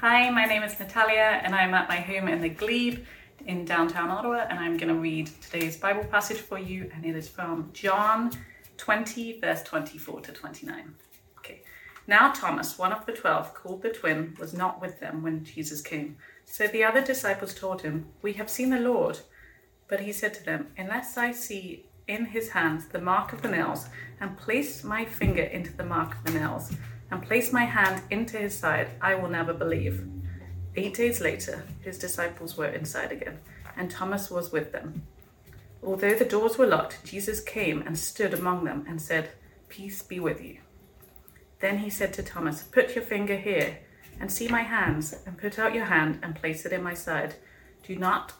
[0.00, 3.04] Hi, my name is Natalia, and I'm at my home in the Glebe
[3.46, 7.16] in downtown Ottawa, and I'm going to read today's Bible passage for you, and it
[7.16, 8.30] is from John
[8.76, 10.94] 20, verse 24 to 29.
[11.38, 11.62] Okay.
[12.06, 15.80] Now, Thomas, one of the twelve, called the twin, was not with them when Jesus
[15.80, 16.16] came.
[16.44, 19.18] So the other disciples told him, We have seen the Lord.
[19.88, 23.50] But he said to them, Unless I see in his hands the mark of the
[23.50, 23.88] nails,
[24.20, 26.70] and place my finger into the mark of the nails,
[27.10, 30.06] and place my hand into his side, I will never believe.
[30.76, 33.38] Eight days later, his disciples were inside again,
[33.76, 35.02] and Thomas was with them.
[35.82, 39.30] Although the doors were locked, Jesus came and stood among them and said,
[39.68, 40.58] Peace be with you.
[41.60, 43.78] Then he said to Thomas, Put your finger here
[44.20, 47.34] and see my hands, and put out your hand and place it in my side.
[47.84, 48.32] Do not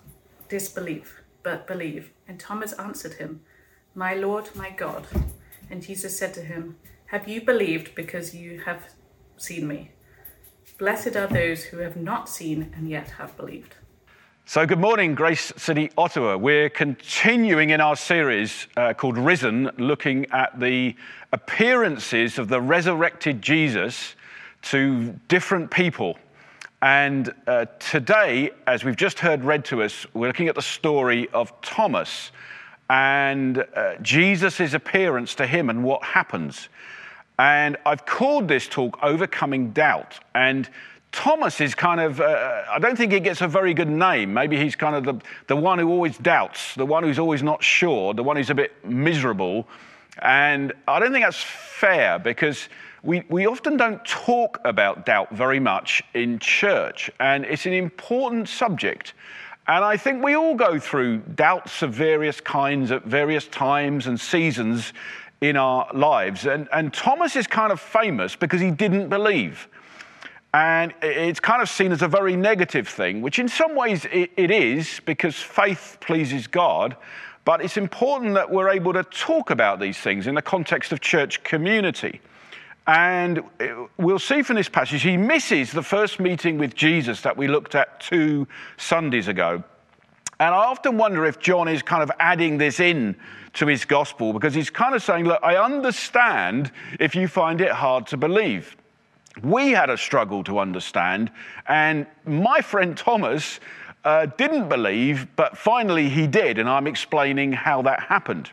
[0.49, 2.11] disbelieve, but believe.
[2.27, 3.43] And Thomas answered him,
[3.95, 5.07] My Lord, my God.
[5.71, 6.77] And Jesus said to him,
[7.09, 8.91] have you believed because you have
[9.39, 9.91] seen me?
[10.79, 13.77] Blessed are those who have not seen and yet have believed.
[14.45, 16.37] So, good morning, Grace City, Ottawa.
[16.37, 20.95] We're continuing in our series uh, called Risen, looking at the
[21.33, 24.15] appearances of the resurrected Jesus
[24.63, 26.19] to different people.
[26.83, 31.27] And uh, today, as we've just heard read to us, we're looking at the story
[31.31, 32.33] of Thomas
[32.91, 36.69] and uh, Jesus' appearance to him and what happens.
[37.39, 40.19] And I've called this talk Overcoming Doubt.
[40.35, 40.69] And
[41.13, 44.35] Thomas is kind of, uh, I don't think he gets a very good name.
[44.35, 47.63] Maybe he's kind of the, the one who always doubts, the one who's always not
[47.63, 49.69] sure, the one who's a bit miserable.
[50.21, 52.69] And I don't think that's fair because
[53.05, 57.11] we, we often don't talk about doubt very much in church.
[57.21, 59.15] And it's an important subject.
[59.69, 64.19] And I think we all go through doubts of various kinds at various times and
[64.19, 64.93] seasons
[65.41, 66.47] in our lives.
[66.47, 69.69] And, and Thomas is kind of famous because he didn't believe.
[70.55, 74.31] And it's kind of seen as a very negative thing, which in some ways it,
[74.37, 76.97] it is because faith pleases God.
[77.45, 81.01] But it's important that we're able to talk about these things in the context of
[81.01, 82.21] church community.
[82.87, 83.43] And
[83.99, 87.75] we'll see from this passage, he misses the first meeting with Jesus that we looked
[87.75, 88.49] at two
[88.79, 89.63] Sundays ago.
[90.41, 93.17] And I often wonder if John is kind of adding this in
[93.55, 97.71] to his gospel because he's kind of saying, Look, I understand if you find it
[97.71, 98.77] hard to believe.
[99.43, 101.31] We had a struggle to understand,
[101.67, 103.61] and my friend Thomas
[104.05, 108.51] uh, didn't believe, but finally he did, and I'm explaining how that happened.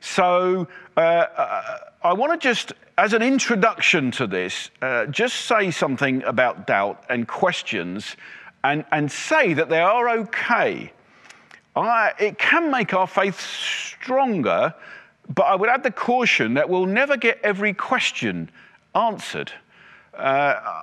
[0.00, 5.70] So uh, uh, I want to just, as an introduction to this, uh, just say
[5.70, 8.16] something about doubt and questions
[8.64, 10.92] and, and say that they are okay.
[11.76, 14.74] I, it can make our faith stronger,
[15.34, 18.50] but I would add the caution that we'll never get every question
[18.94, 19.52] answered.
[20.14, 20.82] Uh,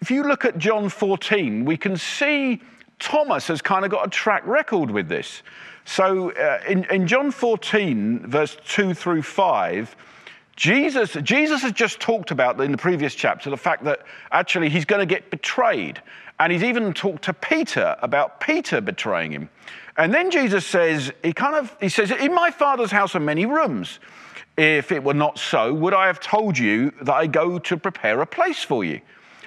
[0.00, 2.60] if you look at John 14, we can see
[2.98, 5.42] Thomas has kind of got a track record with this.
[5.84, 9.96] So uh, in, in John 14, verse 2 through 5,
[10.56, 14.84] Jesus, Jesus has just talked about in the previous chapter the fact that actually he's
[14.84, 16.02] going to get betrayed.
[16.40, 19.50] And he's even talked to Peter about Peter betraying him.
[19.96, 23.46] And then Jesus says, he kind of, he says, in my father's house are many
[23.46, 23.98] rooms.
[24.56, 28.20] If it were not so, would I have told you that I go to prepare
[28.20, 29.00] a place for you?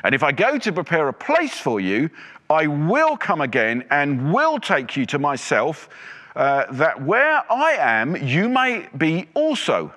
[0.03, 2.09] And if I go to prepare a place for you,
[2.49, 5.87] I will come again and will take you to myself,
[6.35, 9.93] uh, that where I am, you may be also.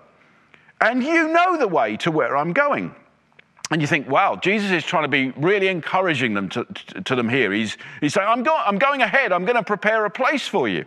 [0.81, 2.95] And you know the way to where I'm going.
[3.75, 7.17] And you think, wow, Jesus is trying to be really encouraging them to, to, to
[7.17, 7.51] them here.
[7.51, 10.69] He's, he's saying, I'm, go- I'm going ahead, I'm going to prepare a place for
[10.69, 10.85] you.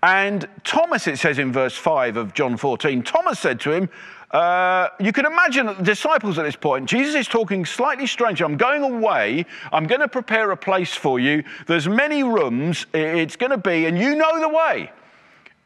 [0.00, 3.88] And Thomas, it says in verse 5 of John 14, Thomas said to him,
[4.30, 8.40] uh, you can imagine the disciples at this point, Jesus is talking slightly strange.
[8.40, 9.44] I'm going away.
[9.72, 11.42] I'm going to prepare a place for you.
[11.66, 12.86] There's many rooms.
[12.94, 14.92] It's going to be, and you know the way.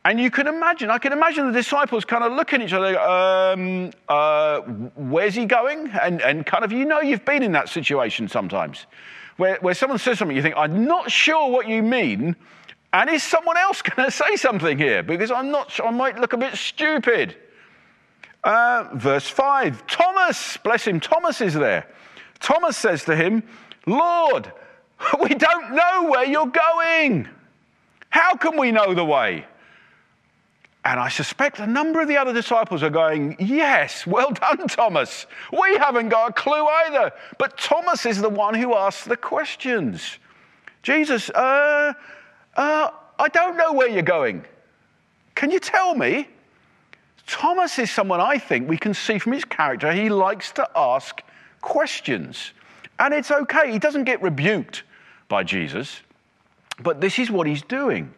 [0.04, 2.98] And you can imagine, I can imagine the disciples kind of looking at each other,
[3.00, 4.60] um, uh,
[4.96, 5.90] where's he going?
[5.90, 8.86] And, and kind of, you know, you've been in that situation sometimes
[9.36, 12.36] where, where someone says something, you think, I'm not sure what you mean.
[12.92, 15.02] And is someone else going to say something here?
[15.02, 17.36] Because I'm not sure, I might look a bit stupid.
[18.44, 21.86] Uh, verse 5 Thomas, bless him, Thomas is there.
[22.40, 23.42] Thomas says to him,
[23.86, 24.52] Lord,
[25.22, 27.28] we don't know where you're going.
[28.10, 29.46] How can we know the way?
[30.84, 35.26] And I suspect a number of the other disciples are going, Yes, well done, Thomas.
[35.52, 37.12] We haven't got a clue either.
[37.38, 40.18] But Thomas is the one who asks the questions.
[40.82, 41.92] Jesus, uh,
[42.56, 44.44] uh, I don't know where you're going.
[45.36, 46.28] Can you tell me?
[47.26, 51.22] Thomas is someone I think we can see from his character, he likes to ask
[51.60, 52.52] questions.
[52.98, 53.70] And it's okay.
[53.70, 54.82] He doesn't get rebuked
[55.28, 56.00] by Jesus,
[56.82, 58.12] but this is what he's doing.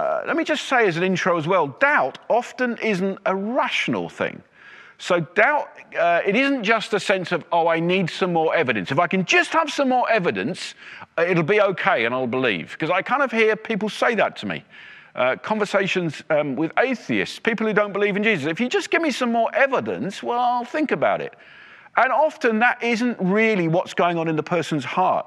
[0.00, 4.08] Uh, let me just say as an intro as well doubt often isn't a rational
[4.08, 4.42] thing.
[4.96, 5.68] So, doubt,
[5.98, 8.90] uh, it isn't just a sense of, oh, I need some more evidence.
[8.90, 10.74] If I can just have some more evidence,
[11.18, 12.72] uh, it'll be okay and I'll believe.
[12.72, 14.64] Because I kind of hear people say that to me.
[15.14, 18.46] Uh, conversations um, with atheists, people who don't believe in Jesus.
[18.46, 21.34] If you just give me some more evidence, well, I'll think about it.
[21.98, 25.26] And often that isn't really what's going on in the person's heart.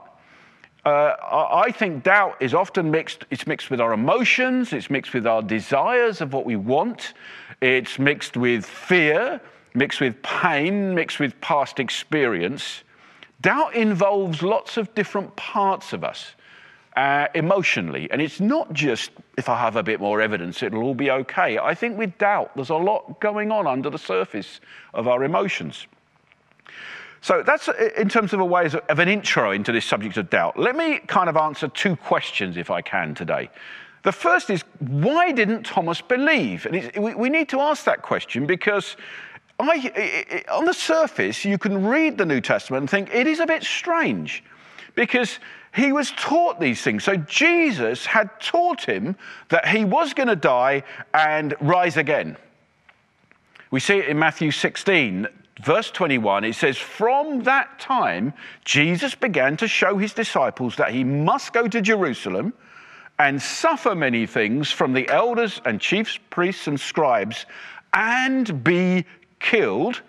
[0.85, 5.25] Uh, I think doubt is often mixed, it's mixed with our emotions, it's mixed with
[5.25, 7.13] our desires of what we want,
[7.61, 9.39] it's mixed with fear,
[9.73, 12.83] mixed with pain, mixed with past experience.
[13.39, 16.33] Doubt involves lots of different parts of us
[16.97, 18.09] uh, emotionally.
[18.11, 21.57] And it's not just if I have a bit more evidence, it'll all be okay.
[21.57, 24.59] I think with doubt, there's a lot going on under the surface
[24.93, 25.87] of our emotions.
[27.23, 30.29] So that's uh, in terms of a way of an intro into this subject of
[30.29, 30.59] doubt.
[30.59, 33.49] Let me kind of answer two questions, if I can, today.
[34.03, 36.65] The first is why didn't Thomas believe?
[36.65, 38.97] And we need to ask that question because
[39.57, 43.45] I, on the surface, you can read the New Testament and think it is a
[43.45, 44.43] bit strange
[44.93, 45.39] because
[45.73, 47.05] he was taught these things.
[47.05, 49.15] So Jesus had taught him
[49.47, 50.83] that he was going to die
[51.13, 52.35] and rise again.
[53.71, 55.29] We see it in Matthew 16,
[55.61, 56.43] verse 21.
[56.43, 58.33] It says, From that time,
[58.65, 62.53] Jesus began to show his disciples that he must go to Jerusalem
[63.19, 67.45] and suffer many things from the elders and chief priests and scribes
[67.93, 69.05] and be
[69.39, 70.01] killed,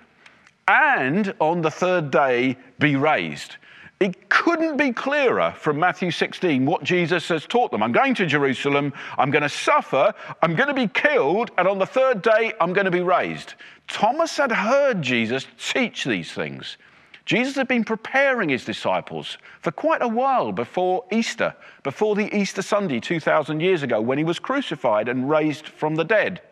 [0.67, 3.57] and on the third day be raised.
[4.05, 7.83] It couldn't be clearer from Matthew 16 what Jesus has taught them.
[7.83, 10.13] I'm going to Jerusalem, I'm going to suffer,
[10.43, 13.55] I'm going to be killed, and on the third day, I'm going to be raised.
[13.89, 16.77] Thomas had heard Jesus teach these things.
[17.25, 22.61] Jesus had been preparing his disciples for quite a while before Easter, before the Easter
[22.61, 26.43] Sunday 2,000 years ago, when he was crucified and raised from the dead.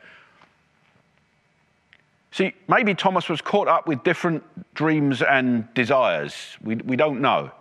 [2.32, 4.42] See, maybe Thomas was caught up with different
[4.74, 6.34] dreams and desires.
[6.62, 7.52] We, we don't know.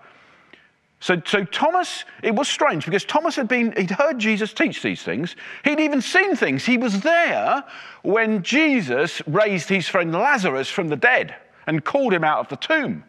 [1.02, 5.02] So, so Thomas, it was strange because Thomas had been, he'd heard Jesus teach these
[5.04, 5.36] things.
[5.66, 6.64] He'd even seen things.
[6.64, 7.64] He was there
[8.04, 11.36] when Jesus raised his friend Lazarus from the dead
[11.68, 13.04] and called him out of the tomb.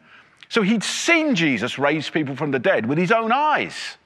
[0.49, 3.99] So he'd seen Jesus raise people from the dead with his own eyes.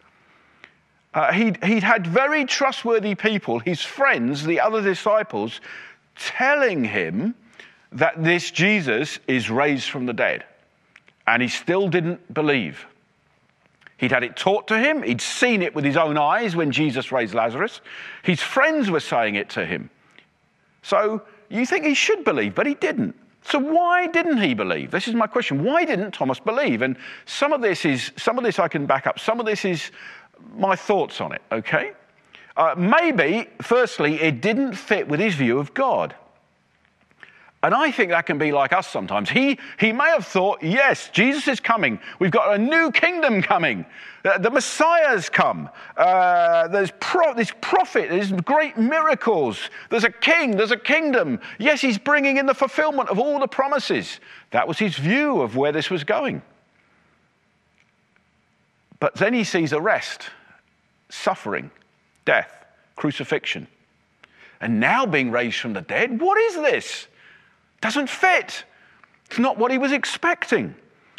[1.15, 5.61] Uh, he'd, he'd had very trustworthy people, his friends, the other disciples,
[6.17, 7.35] telling him
[7.93, 10.45] that this Jesus is raised from the dead.
[11.27, 12.87] And he still didn't believe.
[13.99, 17.11] He'd had it taught to him, he'd seen it with his own eyes when Jesus
[17.11, 17.81] raised Lazarus.
[18.23, 19.89] His friends were saying it to him.
[20.83, 23.17] So you think he should believe, but he didn't.
[23.43, 24.91] So why didn't he believe?
[24.91, 25.63] This is my question.
[25.63, 26.83] Why didn't Thomas believe?
[26.83, 26.97] And
[27.27, 29.21] some of this is some of this I can back up.
[29.21, 29.93] Some of this is
[30.57, 31.93] my thoughts on it, okay?
[32.57, 36.15] Uh, maybe, firstly, it didn't fit with his view of God.
[37.63, 39.31] And I think that can be like us sometimes.
[39.31, 41.99] He, he may have thought, yes, Jesus is coming.
[42.19, 43.87] We've got a new kingdom coming.
[44.23, 45.71] The, the Messiah's come.
[45.97, 49.71] Uh, there's pro, this prophet, there's great miracles.
[49.89, 51.41] There's a king, there's a kingdom.
[51.59, 54.21] Yes, he's bringing in the fulfillment of all the promises.
[54.51, 56.43] That was his view of where this was going.
[59.01, 60.29] But then he sees arrest,
[61.09, 61.71] suffering,
[62.25, 63.67] death, crucifixion,
[64.61, 66.21] and now being raised from the dead.
[66.21, 67.07] What is this?
[67.87, 68.65] Doesn't fit.
[69.27, 70.75] It's not what he was expecting.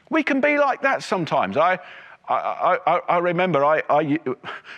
[0.09, 1.55] We can be like that sometimes.
[1.55, 1.79] I,
[2.27, 4.19] I, I, I remember, I, I,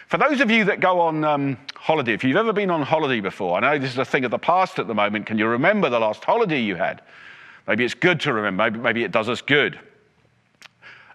[0.05, 3.21] for those of you that go on um, holiday, if you've ever been on holiday
[3.21, 5.25] before, I know this is a thing of the past at the moment.
[5.25, 7.01] Can you remember the last holiday you had?
[7.67, 9.79] Maybe it's good to remember, maybe, maybe it does us good.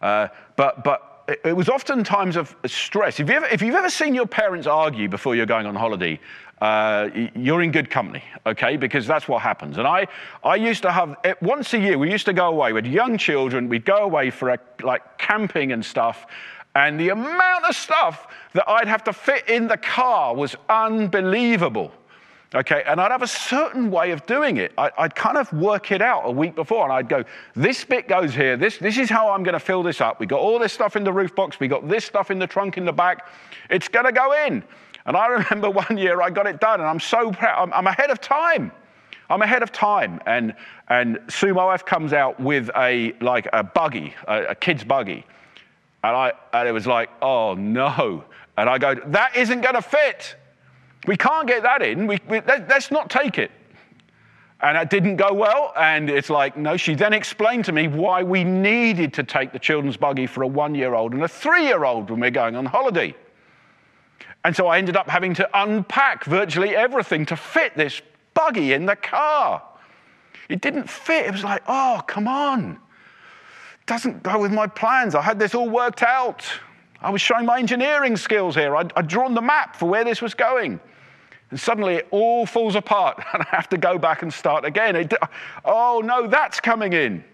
[0.02, 0.26] Uh,
[0.56, 1.14] but, but
[1.44, 3.20] it was often times of stress.
[3.20, 6.18] If, you ever, if you've ever seen your parents argue before you're going on holiday,
[6.60, 8.76] uh, you're in good company, okay?
[8.76, 9.76] Because that's what happens.
[9.78, 10.06] And I,
[10.42, 13.18] I used to have, eh, once a year, we used to go away with young
[13.18, 13.68] children.
[13.68, 16.26] We'd go away for a, like camping and stuff.
[16.76, 21.92] And the amount of stuff that I'd have to fit in the car was unbelievable.
[22.54, 24.72] Okay, and I'd have a certain way of doing it.
[24.78, 27.24] I, would kind of work it out a week before, and I'd go,
[27.56, 30.20] this bit goes here, this, this is how I'm going to fill this up.
[30.20, 32.46] We got all this stuff in the roof box, we got this stuff in the
[32.46, 33.26] trunk in the back.
[33.70, 34.62] It's going to go in.
[35.06, 37.62] And I remember one year I got it done, and I'm so proud.
[37.62, 38.72] I'm, I'm ahead of time.
[39.30, 40.20] I'm ahead of time.
[40.26, 40.54] And,
[40.88, 45.24] and Sue, my wife, comes out with a, like a buggy, a, a kid's buggy.
[46.02, 48.24] And, I, and it was like, oh no.
[48.56, 50.36] And I go, that isn't going to fit.
[51.06, 52.06] We can't get that in.
[52.06, 53.50] We, we, let, us not take it.
[54.60, 55.72] And it didn't go well.
[55.76, 59.58] And it's like, no, she then explained to me why we needed to take the
[59.58, 62.56] children's buggy for a one year old and a three year old when we're going
[62.56, 63.14] on holiday.
[64.44, 68.02] And so I ended up having to unpack virtually everything to fit this
[68.34, 69.62] buggy in the car.
[70.48, 71.26] It didn't fit.
[71.26, 72.78] It was like, oh, come on.
[73.86, 75.14] Doesn't go with my plans.
[75.14, 76.44] I had this all worked out.
[77.00, 78.76] I was showing my engineering skills here.
[78.76, 80.80] I'd, I'd drawn the map for where this was going.
[81.50, 84.96] And suddenly it all falls apart, and I have to go back and start again.
[84.96, 85.14] It,
[85.64, 87.24] oh, no, that's coming in.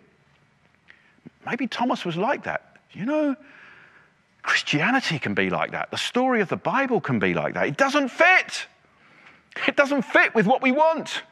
[1.47, 2.76] Maybe Thomas was like that.
[2.93, 3.37] You know,
[4.43, 5.91] Christianity can be like that.
[5.91, 7.67] The story of the Bible can be like that.
[7.67, 8.67] It doesn't fit.
[9.67, 11.23] It doesn't fit with what we want.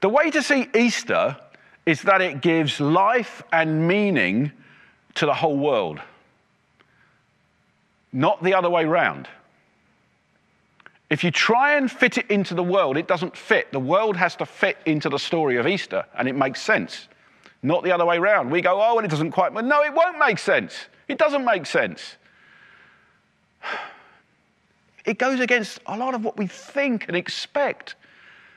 [0.00, 1.36] The way to see Easter
[1.86, 4.52] is that it gives life and meaning
[5.14, 6.00] to the whole world,
[8.12, 9.28] not the other way round.
[11.10, 13.70] If you try and fit it into the world, it doesn't fit.
[13.70, 17.08] The world has to fit into the story of Easter, and it makes sense.
[17.62, 18.50] Not the other way around.
[18.50, 19.52] We go, oh, and it doesn't quite.
[19.52, 20.74] No, it won't make sense.
[21.08, 22.16] It doesn't make sense.
[25.04, 27.94] It goes against a lot of what we think and expect.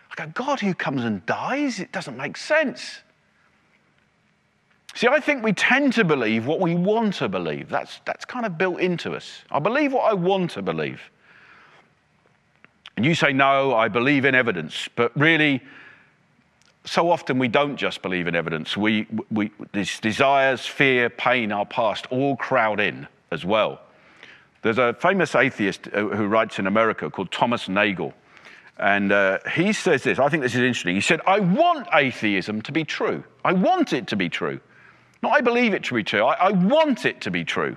[0.09, 3.01] Like a God who comes and dies, it doesn't make sense.
[4.95, 7.69] See, I think we tend to believe what we want to believe.
[7.69, 9.43] That's, that's kind of built into us.
[9.51, 11.01] I believe what I want to believe.
[12.95, 14.89] And you say, no, I believe in evidence.
[14.95, 15.61] But really,
[16.87, 18.77] so often we don't just believe in evidence.
[18.77, 23.81] We, we, these desires, fear, pain, our past all crowd in as well.
[24.61, 28.13] There's a famous atheist who writes in America called Thomas Nagel.
[28.79, 30.95] And uh, he says this, I think this is interesting.
[30.95, 33.23] He said, I want atheism to be true.
[33.43, 34.59] I want it to be true.
[35.23, 37.75] Not I believe it to be true, I, I want it to be true.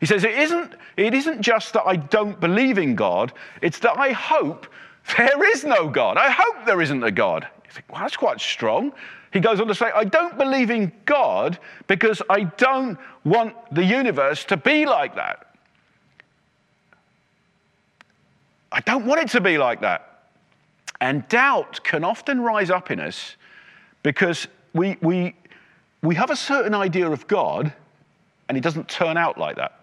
[0.00, 3.32] He says, it isn't, it isn't just that I don't believe in God,
[3.62, 4.66] it's that I hope
[5.16, 6.16] there is no God.
[6.16, 7.48] I hope there isn't a God.
[7.76, 8.90] Think, well, that's quite strong.
[9.34, 13.84] He goes on to say, I don't believe in God because I don't want the
[13.84, 15.54] universe to be like that.
[18.72, 20.30] I don't want it to be like that.
[21.02, 23.36] And doubt can often rise up in us
[24.02, 25.36] because we, we,
[26.02, 27.74] we have a certain idea of God
[28.48, 29.80] and it doesn't turn out like that.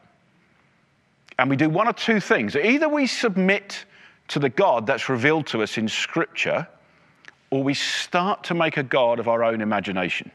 [1.38, 2.56] And we do one or two things.
[2.56, 3.86] Either we submit
[4.30, 6.68] to the God that's revealed to us in Scripture,
[7.54, 10.32] or we start to make a God of our own imagination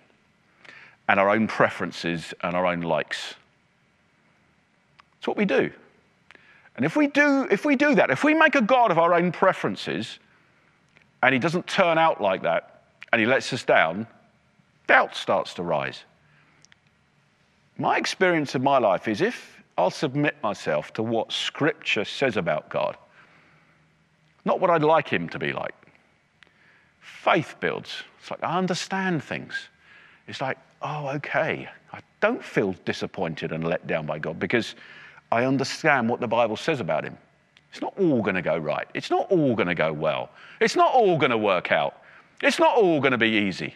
[1.09, 3.35] and our own preferences and our own likes.
[5.17, 5.73] That's what we do.
[6.77, 9.15] And if we do, if we do that, if we make a God of our
[9.15, 10.21] own preferences
[11.21, 14.07] and he doesn't turn out like that and he lets us down,
[14.87, 16.05] doubt starts to rise.
[17.79, 22.69] My experience of my life is if I'll submit myself to what Scripture says about
[22.69, 22.97] God,
[24.45, 25.75] not what I'd like Him to be like.
[27.23, 28.03] Faith builds.
[28.21, 29.69] It's like I understand things.
[30.27, 31.69] It's like, oh, okay.
[31.93, 34.75] I don't feel disappointed and let down by God because
[35.33, 37.17] I understand what the Bible says about Him.
[37.71, 38.87] It's not all going to go right.
[38.95, 40.31] It's not all going to go well.
[40.61, 42.03] It's not all going to work out.
[42.43, 43.75] It's not all going to be easy.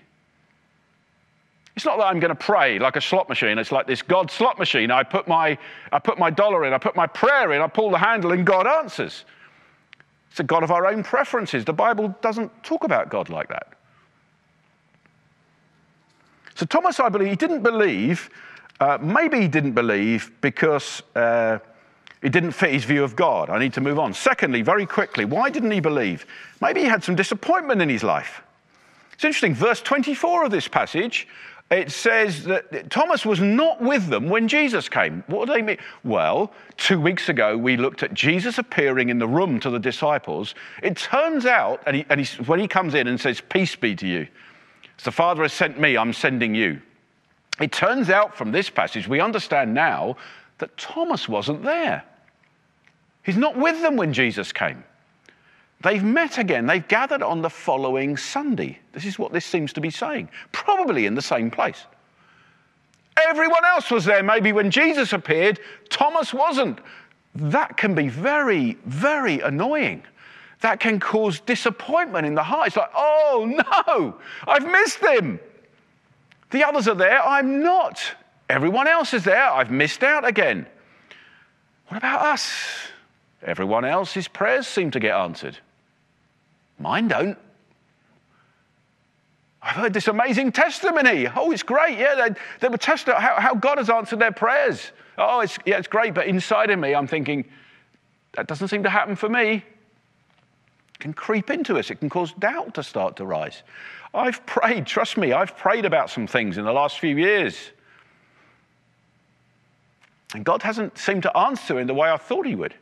[1.74, 3.58] It's not that I'm going to pray like a slot machine.
[3.58, 4.90] It's like this God slot machine.
[4.90, 5.56] I put, my,
[5.90, 8.46] I put my dollar in, I put my prayer in, I pull the handle, and
[8.46, 9.24] God answers.
[10.32, 11.66] It's a God of our own preferences.
[11.66, 13.74] The Bible doesn't talk about God like that.
[16.54, 18.30] So, Thomas, I believe, he didn't believe,
[18.80, 21.58] uh, maybe he didn't believe because uh,
[22.22, 23.50] it didn't fit his view of God.
[23.50, 24.14] I need to move on.
[24.14, 26.24] Secondly, very quickly, why didn't he believe?
[26.62, 28.40] Maybe he had some disappointment in his life.
[29.12, 31.28] It's interesting, verse 24 of this passage
[31.72, 35.24] it says that Thomas was not with them when Jesus came.
[35.26, 35.78] What do they mean?
[36.04, 40.54] Well, two weeks ago, we looked at Jesus appearing in the room to the disciples.
[40.82, 43.94] It turns out, and, he, and he, when he comes in and says, Peace be
[43.96, 44.26] to you,
[44.98, 46.80] as the Father has sent me, I'm sending you.
[47.60, 50.16] It turns out from this passage, we understand now
[50.58, 52.04] that Thomas wasn't there.
[53.22, 54.84] He's not with them when Jesus came.
[55.82, 56.66] They've met again.
[56.66, 58.78] They've gathered on the following Sunday.
[58.92, 60.28] This is what this seems to be saying.
[60.52, 61.86] Probably in the same place.
[63.28, 64.22] Everyone else was there.
[64.22, 65.60] Maybe when Jesus appeared,
[65.90, 66.78] Thomas wasn't.
[67.34, 70.04] That can be very, very annoying.
[70.60, 72.68] That can cause disappointment in the heart.
[72.68, 75.40] It's like, oh no, I've missed him.
[76.50, 78.00] The others are there, I'm not.
[78.48, 80.66] Everyone else is there, I've missed out again.
[81.88, 82.52] What about us?
[83.42, 85.58] Everyone else's prayers seem to get answered.
[86.82, 87.38] Mine don't.
[89.62, 91.28] I've heard this amazing testimony.
[91.34, 91.96] Oh, it's great.
[91.96, 94.90] Yeah, they, they were testing how, how God has answered their prayers.
[95.16, 96.14] Oh, it's, yeah, it's great.
[96.14, 97.44] But inside of me, I'm thinking,
[98.32, 99.52] that doesn't seem to happen for me.
[100.94, 101.90] It can creep into us.
[101.90, 103.62] It can cause doubt to start to rise.
[104.12, 107.56] I've prayed, trust me, I've prayed about some things in the last few years.
[110.34, 112.74] And God hasn't seemed to answer in the way I thought He would.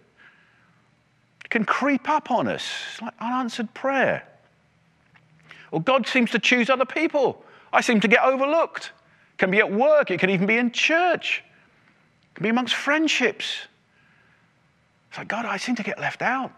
[1.50, 2.64] Can creep up on us
[3.02, 4.26] like unanswered prayer.
[5.72, 7.44] Or God seems to choose other people.
[7.72, 8.92] I seem to get overlooked.
[9.34, 12.74] It can be at work, it can even be in church, it can be amongst
[12.74, 13.66] friendships.
[15.08, 16.52] It's like, God, I seem to get left out.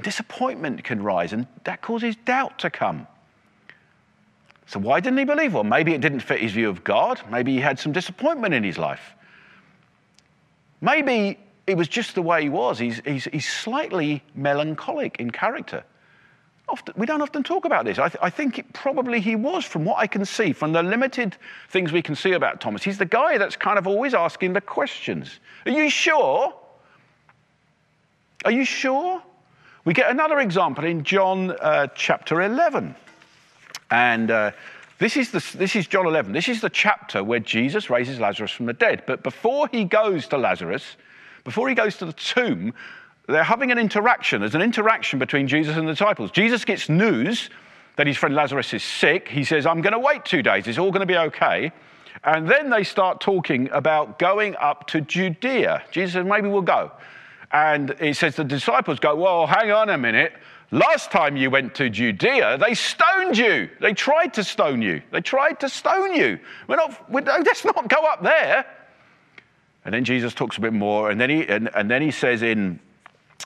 [0.00, 3.06] Disappointment can rise, and that causes doubt to come.
[4.66, 5.52] So, why didn't he believe?
[5.54, 7.20] Well, maybe it didn't fit his view of God.
[7.30, 9.14] Maybe he had some disappointment in his life.
[10.80, 12.78] Maybe it was just the way he was.
[12.78, 15.84] He's, he's, he's slightly melancholic in character.
[16.68, 17.98] Often, we don't often talk about this.
[17.98, 20.82] I, th- I think it, probably he was, from what I can see, from the
[20.82, 21.36] limited
[21.68, 22.82] things we can see about Thomas.
[22.82, 25.40] He's the guy that's kind of always asking the questions.
[25.66, 26.54] Are you sure?
[28.44, 29.22] Are you sure?
[29.84, 32.94] We get another example in John uh, chapter 11.
[33.90, 34.52] And uh,
[34.98, 36.32] this, is the, this is John 11.
[36.32, 39.02] This is the chapter where Jesus raises Lazarus from the dead.
[39.06, 40.96] But before he goes to Lazarus,
[41.44, 42.72] before he goes to the tomb,
[43.28, 44.40] they're having an interaction.
[44.40, 46.30] There's an interaction between Jesus and the disciples.
[46.30, 47.50] Jesus gets news
[47.96, 49.28] that his friend Lazarus is sick.
[49.28, 50.66] He says, I'm going to wait two days.
[50.66, 51.72] It's all going to be okay.
[52.24, 55.82] And then they start talking about going up to Judea.
[55.90, 56.92] Jesus says, maybe we'll go.
[57.52, 60.32] And he says the disciples go, Well, hang on a minute.
[60.70, 63.68] Last time you went to Judea, they stoned you.
[63.78, 65.02] They tried to stone you.
[65.10, 66.38] They tried to stone you.
[66.66, 68.64] We're not, we're, let's not go up there.
[69.84, 72.42] And then Jesus talks a bit more, and then he, and, and then he says
[72.42, 72.78] in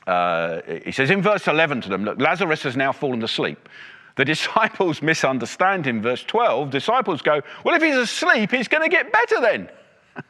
[0.07, 3.69] uh, he says in verse 11 to them, Look, Lazarus has now fallen asleep.
[4.17, 6.01] The disciples misunderstand him.
[6.01, 9.69] Verse 12, disciples go, Well, if he's asleep, he's going to get better then.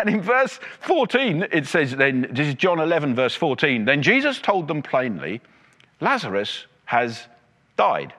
[0.00, 4.40] And in verse 14, it says, then, this is John 11, verse 14, then Jesus
[4.40, 5.40] told them plainly,
[6.00, 7.28] Lazarus has
[7.76, 8.12] died.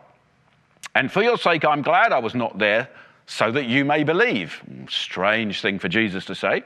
[0.95, 2.87] And for your sake, I'm glad I was not there
[3.25, 4.61] so that you may believe.
[4.89, 6.63] Strange thing for Jesus to say.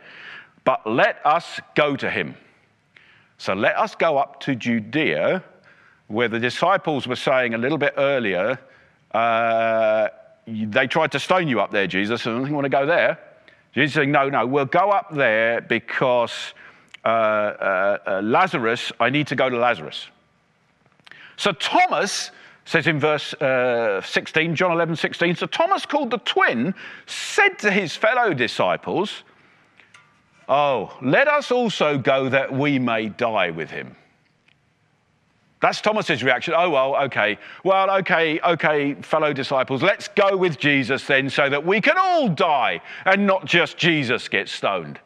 [0.69, 2.35] But let us go to him.
[3.39, 5.43] So let us go up to Judea,
[6.09, 8.59] where the disciples were saying a little bit earlier,
[9.11, 10.09] uh,
[10.45, 13.17] they tried to stone you up there, Jesus, and I want to go there.
[13.73, 16.53] Jesus saying, No, no, we'll go up there because
[17.03, 20.05] uh, uh, uh, Lazarus, I need to go to Lazarus.
[21.37, 22.29] So Thomas
[22.65, 26.75] says in verse uh, 16, John 11, 16, so Thomas, called the twin,
[27.07, 29.23] said to his fellow disciples,
[30.49, 33.95] Oh, let us also go that we may die with him.
[35.61, 36.55] That's Thomas's reaction.
[36.57, 37.37] Oh, well, okay.
[37.63, 42.29] Well, okay, okay, fellow disciples, let's go with Jesus then so that we can all
[42.29, 44.99] die and not just Jesus get stoned.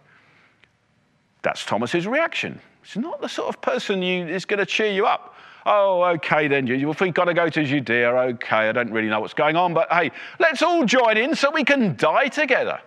[1.42, 2.62] That's Thomas's reaction.
[2.84, 5.36] He's not the sort of person you, is going to cheer you up.
[5.66, 9.22] Oh, okay then, if we've got to go to Judea, okay, I don't really know
[9.22, 12.80] what's going on, but hey, let's all join in so we can die together.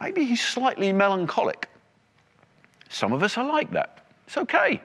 [0.00, 1.68] Maybe he's slightly melancholic.
[2.88, 4.04] Some of us are like that.
[4.26, 4.80] It's okay.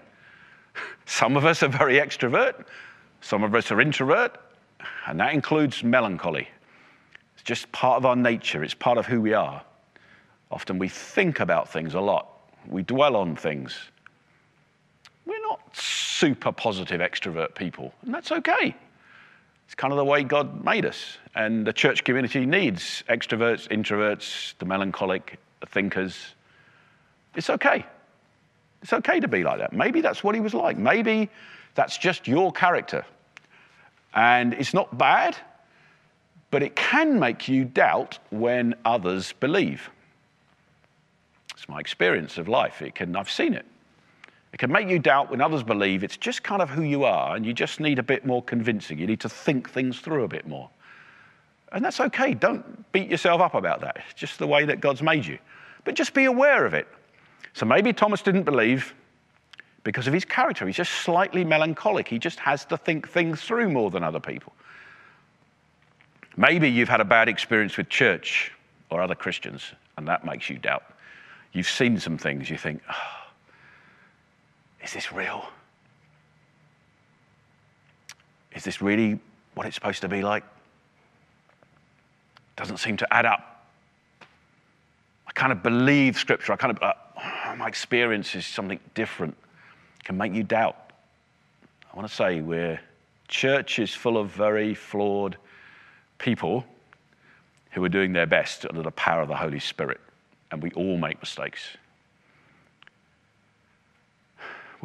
[1.06, 2.66] Some of us are very extrovert,
[3.22, 4.38] some of us are introvert,
[5.08, 6.48] and that includes melancholy.
[7.36, 9.64] It's just part of our nature, it's part of who we are.
[10.52, 12.28] Often we think about things a lot,
[12.68, 13.78] we dwell on things.
[15.26, 18.76] We're not super positive extrovert people, and that's okay.
[19.66, 21.18] It's kind of the way God made us.
[21.34, 26.34] And the church community needs extroverts, introverts, the melancholic, the thinkers.
[27.36, 27.86] It's okay.
[28.82, 29.74] It's okay to be like that.
[29.74, 30.78] Maybe that's what he was like.
[30.78, 31.30] Maybe
[31.74, 33.06] that's just your character.
[34.14, 35.36] And it's not bad,
[36.52, 39.90] but it can make you doubt when others believe.
[41.54, 42.82] It's my experience of life.
[42.82, 43.66] It can, I've seen it.
[44.56, 46.02] It can make you doubt when others believe.
[46.02, 48.98] It's just kind of who you are, and you just need a bit more convincing.
[48.98, 50.70] You need to think things through a bit more.
[51.74, 52.34] And that's okay.
[52.34, 53.98] Don't beat yourself up about that.
[54.06, 55.40] It's just the way that God's made you.
[55.84, 56.88] But just be aware of it.
[57.52, 58.94] So maybe Thomas didn't believe
[59.84, 60.66] because of his character.
[60.66, 62.08] He's just slightly melancholic.
[62.08, 64.54] He just has to think things through more than other people.
[66.38, 68.54] Maybe you've had a bad experience with church
[68.90, 70.86] or other Christians, and that makes you doubt.
[71.52, 73.25] You've seen some things, you think, oh,
[74.86, 75.46] is this real?
[78.54, 79.20] Is this really
[79.56, 80.44] what it's supposed to be like?
[82.56, 83.68] Doesn't seem to add up.
[85.28, 86.54] I kind of believe Scripture.
[86.54, 89.36] I kind of, uh, my experience is something different
[90.00, 90.78] It can make you doubt.
[91.92, 92.80] I want to say we're
[93.28, 95.36] church is full of very flawed
[96.20, 96.64] people
[97.72, 100.00] who are doing their best under the power of the Holy Spirit,
[100.52, 101.76] and we all make mistakes.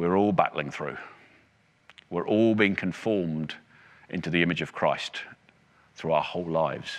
[0.01, 0.97] We're all battling through.
[2.09, 3.53] We're all being conformed
[4.09, 5.21] into the image of Christ
[5.93, 6.89] through our whole lives.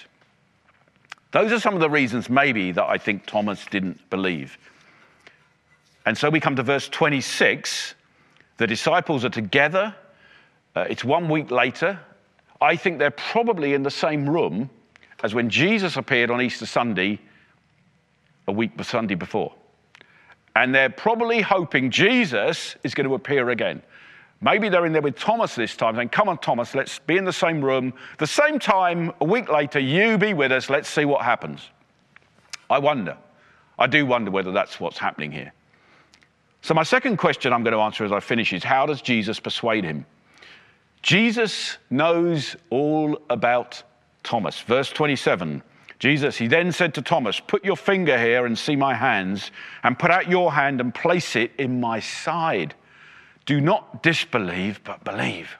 [1.32, 4.56] Those are some of the reasons, maybe, that I think Thomas didn't believe.
[6.06, 7.96] And so we come to verse 26.
[8.58, 9.92] The disciples are together.
[10.76, 11.98] Uh, it's one week later.
[12.60, 14.70] I think they're probably in the same room
[15.24, 17.18] as when Jesus appeared on Easter Sunday
[18.46, 19.52] a week Sunday before.
[20.54, 23.82] And they're probably hoping Jesus is going to appear again.
[24.40, 27.24] Maybe they're in there with Thomas this time, saying, Come on, Thomas, let's be in
[27.24, 27.94] the same room.
[28.18, 30.68] The same time, a week later, you be with us.
[30.68, 31.70] Let's see what happens.
[32.68, 33.16] I wonder.
[33.78, 35.52] I do wonder whether that's what's happening here.
[36.60, 39.38] So, my second question I'm going to answer as I finish is How does Jesus
[39.38, 40.04] persuade him?
[41.02, 43.82] Jesus knows all about
[44.22, 44.60] Thomas.
[44.60, 45.62] Verse 27
[46.02, 49.52] Jesus, he then said to Thomas, Put your finger here and see my hands,
[49.84, 52.74] and put out your hand and place it in my side.
[53.46, 55.50] Do not disbelieve, but believe.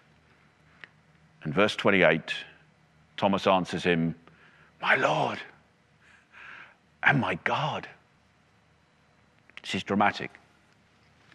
[1.45, 2.35] And verse 28,
[3.17, 4.17] Thomas answers him,
[4.81, 5.39] My Lord
[7.05, 7.87] and my God.
[9.63, 10.33] This is dramatic.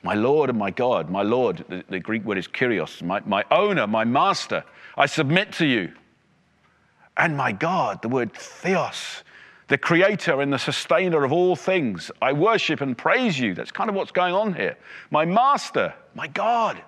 [0.04, 3.46] My Lord and my God, my Lord, the, the Greek word is kyrios, my, my
[3.52, 4.66] owner, my master,
[4.98, 5.94] I submit to you
[7.18, 9.24] and my God, the word theos,
[9.68, 12.12] the creator and the sustainer of all things.
[12.22, 13.54] I worship and praise you.
[13.54, 14.78] That's kind of what's going on here.
[15.12, 16.82] My master, my God.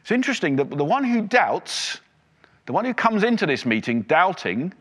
[0.00, 2.00] It's interesting that the one who doubts,
[2.66, 4.72] the one who comes into this meeting doubting,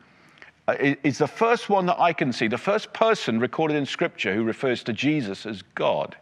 [0.67, 4.33] uh, is the first one that I can see, the first person recorded in Scripture
[4.33, 6.15] who refers to Jesus as God.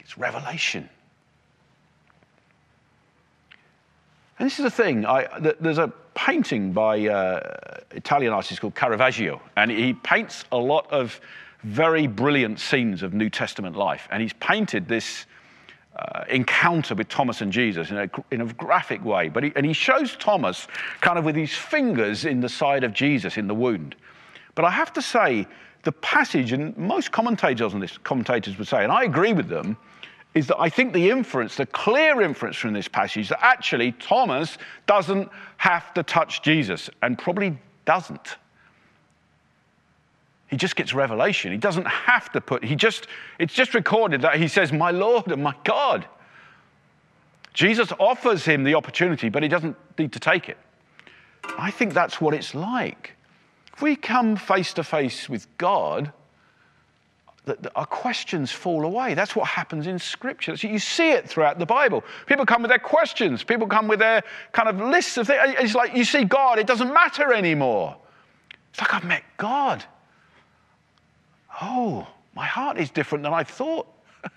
[0.00, 0.88] It's revelation.
[4.38, 5.26] And this is the thing I,
[5.60, 11.20] there's a painting by uh, Italian artist called Caravaggio, and he paints a lot of
[11.62, 14.08] very brilliant scenes of New Testament life.
[14.10, 15.26] And he's painted this
[15.96, 19.28] uh, encounter with Thomas and Jesus in a, in a graphic way.
[19.28, 20.66] But he, and he shows Thomas
[21.00, 23.94] kind of with his fingers in the side of Jesus in the wound.
[24.56, 25.46] But I have to say,
[25.84, 29.76] the passage, and most commentators on this, commentators would say, and I agree with them,
[30.38, 34.56] is that I think the inference, the clear inference from this passage, that actually Thomas
[34.86, 38.36] doesn't have to touch Jesus and probably doesn't.
[40.46, 41.52] He just gets revelation.
[41.52, 43.06] He doesn't have to put, he just,
[43.38, 46.06] it's just recorded that he says, My Lord and my God.
[47.52, 50.56] Jesus offers him the opportunity, but he doesn't need to take it.
[51.58, 53.14] I think that's what it's like.
[53.74, 56.12] If we come face to face with God,
[57.48, 59.14] that our questions fall away.
[59.14, 60.56] That's what happens in Scripture.
[60.56, 62.04] So you see it throughout the Bible.
[62.26, 65.40] People come with their questions, people come with their kind of lists of things.
[65.58, 67.96] It's like you see God, it doesn't matter anymore.
[68.70, 69.84] It's like I've met God.
[71.60, 73.88] Oh, my heart is different than I thought.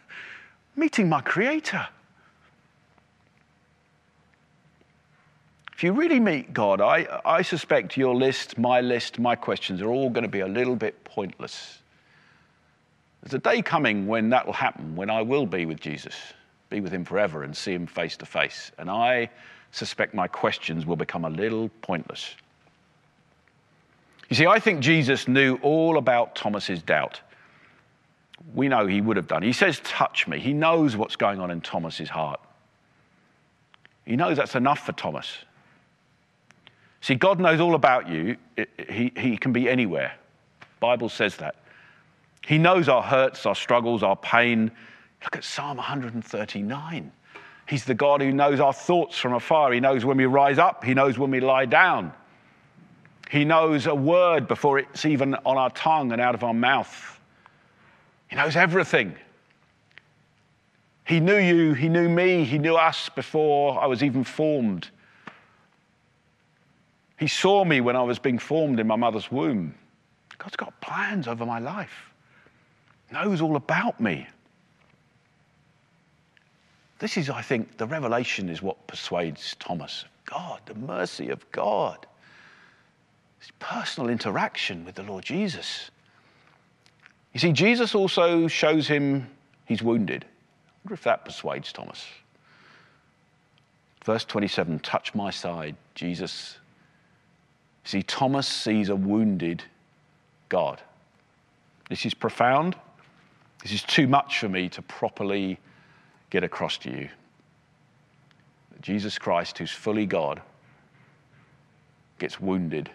[0.76, 1.88] Meeting my Creator.
[5.74, 9.90] If you really meet God, I, I suspect your list, my list, my questions are
[9.90, 11.81] all going to be a little bit pointless.
[13.22, 16.16] There's a day coming when that will happen, when I will be with Jesus,
[16.70, 18.72] be with him forever and see him face to face.
[18.78, 19.30] And I
[19.72, 22.36] suspect my questions will become a little pointless.
[24.30, 27.22] You see, I think Jesus knew all about Thomas's doubt.
[28.56, 29.44] We know he would have done.
[29.44, 30.40] He says, Touch me.
[30.40, 32.40] He knows what's going on in Thomas's heart.
[34.06, 35.38] He knows that's enough for Thomas.
[37.02, 38.38] See, God knows all about you.
[38.90, 40.14] He, he can be anywhere.
[40.80, 41.56] Bible says that.
[42.46, 44.72] He knows our hurts, our struggles, our pain.
[45.24, 47.12] Look at Psalm 139.
[47.68, 49.72] He's the God who knows our thoughts from afar.
[49.72, 52.12] He knows when we rise up, He knows when we lie down.
[53.30, 57.20] He knows a word before it's even on our tongue and out of our mouth.
[58.28, 59.16] He knows everything.
[61.06, 64.90] He knew you, He knew me, He knew us before I was even formed.
[67.20, 69.76] He saw me when I was being formed in my mother's womb.
[70.40, 72.11] God's got plans over my life
[73.12, 74.28] knows all about me.
[77.00, 80.06] This is, I think, the revelation is what persuades Thomas.
[80.26, 82.06] God, the mercy of God,
[83.40, 85.90] this personal interaction with the Lord Jesus.
[87.34, 89.28] You see, Jesus also shows him
[89.66, 90.26] he's wounded.
[90.26, 92.06] I wonder if that persuades Thomas.
[94.06, 96.58] Verse 27 touch my side, Jesus.
[97.84, 99.64] See, Thomas sees a wounded
[100.50, 100.82] God.
[101.90, 102.76] This is profound.
[103.62, 105.60] This is too much for me to properly
[106.30, 107.10] get across to you.
[108.82, 110.42] Jesus Christ, who's fully God,
[112.18, 112.90] gets wounded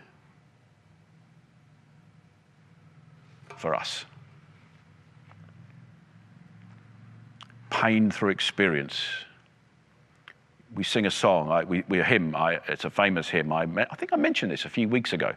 [3.57, 4.05] for us.
[7.71, 9.05] Pain through experience,
[10.75, 13.53] we sing a song, I, we, we a hymn, I, it's a famous hymn.
[13.53, 15.35] I, I think I mentioned this a few weeks ago.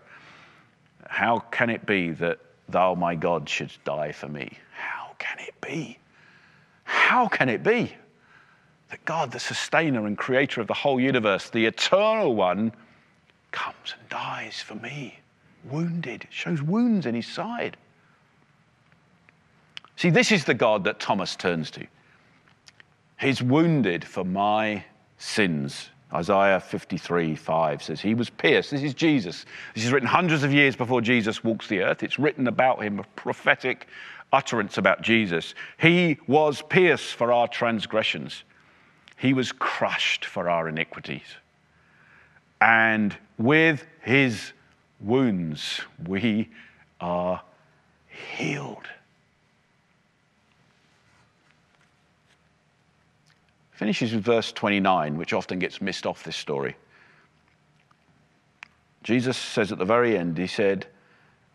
[1.08, 4.58] How can it be that thou, my God, shouldst die for me?
[4.74, 6.00] How can it be?
[6.84, 7.94] How can it be
[8.90, 12.72] that God, the sustainer and creator of the whole universe, the eternal one,
[13.52, 15.20] comes and dies for me?
[15.66, 17.78] Wounded, shows wounds in his side.
[19.98, 21.86] See, this is the God that Thomas turns to.
[23.20, 24.86] He's wounded for my
[25.18, 25.90] sins.
[26.14, 28.72] Isaiah 53 5 says, He was pierced.
[28.72, 29.46] This is Jesus.
[29.76, 32.02] This is written hundreds of years before Jesus walks the earth.
[32.02, 33.88] It's written about him, a prophetic
[34.34, 35.54] utterance about Jesus.
[35.80, 38.44] He was pierced for our transgressions,
[39.18, 41.36] He was crushed for our iniquities.
[42.62, 44.54] And with His
[45.00, 46.50] wounds, we
[47.00, 47.42] are
[48.08, 48.88] healed.
[53.80, 56.76] Finishes with verse 29, which often gets missed off this story.
[59.04, 60.86] Jesus says at the very end, He said,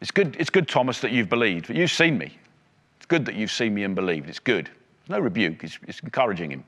[0.01, 2.35] It's good, it's good, Thomas, that you've believed, but you've seen me.
[2.97, 4.31] It's good that you've seen me and believed.
[4.31, 4.71] It's good.
[5.07, 6.65] There's no rebuke, it's, it's encouraging him.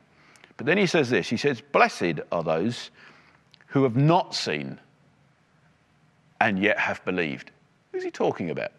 [0.59, 2.91] But then he says this He says, Blessed are those
[3.69, 4.79] who have not seen
[6.39, 7.51] and yet have believed.
[7.93, 8.73] Who's he talking about?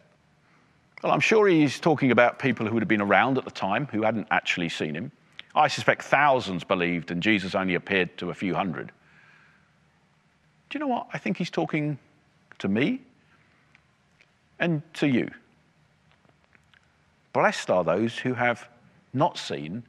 [1.01, 3.87] Well, I'm sure he's talking about people who would have been around at the time
[3.87, 5.11] who hadn't actually seen him.
[5.57, 8.91] I suspect thousands believed and Jesus only appeared to a few hundred.
[10.69, 11.07] Do you know what?
[11.11, 11.97] I think he's talking
[12.59, 13.01] to me
[14.59, 15.31] and to you.
[17.33, 18.69] Blessed are those who have
[19.13, 19.81] not seen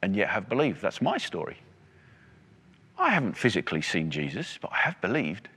[0.00, 0.80] and yet have believed.
[0.80, 1.56] That's my story.
[2.96, 5.48] I haven't physically seen Jesus, but I have believed.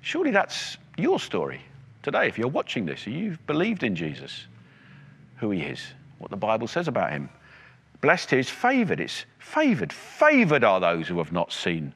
[0.00, 1.60] Surely that's your story
[2.02, 2.26] today.
[2.26, 4.46] If you're watching this, you've believed in Jesus,
[5.36, 5.82] who he is
[6.22, 7.28] what the Bible says about him.
[8.00, 9.00] Blessed is favored.
[9.00, 9.92] It's favored.
[9.92, 11.92] Favored are those who have not seen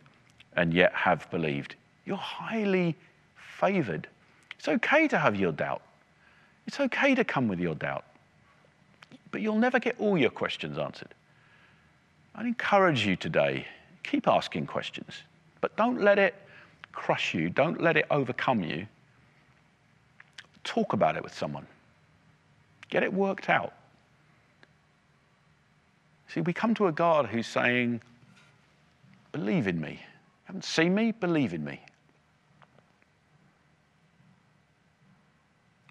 [0.56, 1.76] and yet have believed.
[2.04, 2.96] You're highly
[3.36, 4.06] favored.
[4.58, 5.82] It's okay to have your doubt.
[6.66, 8.04] It's okay to come with your doubt.
[9.30, 11.14] But you'll never get all your questions answered.
[12.34, 13.66] I'd encourage you today
[14.02, 15.22] keep asking questions,
[15.60, 16.34] but don't let it
[16.92, 18.86] crush you, don't let it overcome you.
[20.64, 21.66] Talk about it with someone,
[22.88, 23.74] get it worked out.
[26.28, 28.00] See, we come to a God who's saying,
[29.32, 29.92] Believe in me.
[29.92, 31.12] You haven't seen me?
[31.12, 31.80] Believe in me.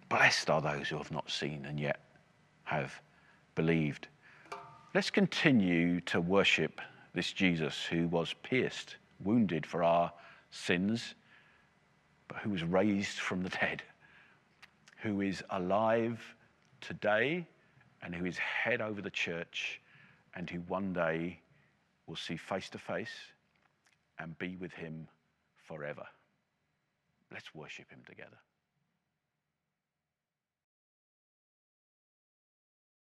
[0.09, 1.99] Blessed are those who have not seen and yet
[2.63, 2.99] have
[3.53, 4.07] believed.
[4.93, 6.79] Let's continue to worship
[7.13, 10.11] this Jesus who was pierced, wounded for our
[10.51, 11.15] sins,
[12.27, 13.83] but who was raised from the dead,
[15.01, 16.21] who is alive
[16.81, 17.45] today,
[18.01, 19.81] and who is head over the church
[20.35, 21.39] and who one day
[22.07, 23.31] will see face to face
[24.19, 25.07] and be with him
[25.67, 26.05] forever.
[27.31, 28.37] Let's worship him together.